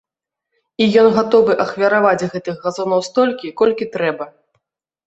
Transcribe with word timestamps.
І 0.85 0.87
ён 1.01 1.07
гатовы 1.17 1.53
ахвяраваць 1.65 2.27
гэтых 2.35 2.55
газонаў 2.65 3.07
столькі, 3.11 3.57
колькі 3.63 3.93
трэба. 3.99 4.25